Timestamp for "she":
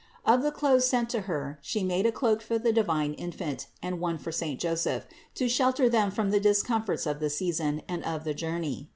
1.61-1.83